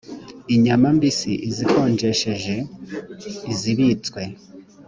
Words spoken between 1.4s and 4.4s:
izikonjesheje izibitswe